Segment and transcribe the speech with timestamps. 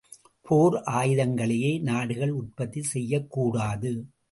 [0.45, 3.91] போர் ஆயுதங்களையே நாடுகள் உற்பத்தி செய்யக்கூடாது.